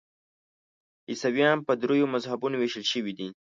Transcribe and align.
عیسویان 1.09 1.57
په 1.67 1.71
دریو 1.81 2.11
مذهبونو 2.13 2.55
ویشل 2.57 2.83
شوي 2.91 3.13
دي. 3.17 3.27